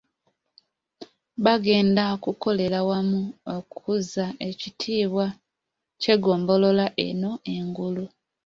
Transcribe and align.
Bagenda 1.45 2.03
kukolera 2.23 2.79
wamu 2.89 3.21
okuzza 3.57 4.25
ekitiibwa 4.49 5.25
ky'eggombolola 6.01 6.85
eno 7.07 7.31
engulu. 7.55 8.05